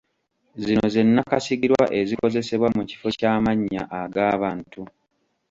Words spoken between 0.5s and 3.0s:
Zino ze nakasigirwa ezikozesebwa mu